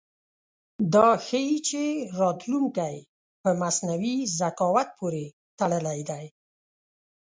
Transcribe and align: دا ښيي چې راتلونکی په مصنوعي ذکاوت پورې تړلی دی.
دا 0.93 1.07
ښيي 1.25 1.57
چې 1.69 1.83
راتلونکی 2.21 2.95
په 3.41 3.49
مصنوعي 3.61 4.15
ذکاوت 4.39 4.89
پورې 4.99 5.25
تړلی 5.59 5.99
دی. 6.09 6.25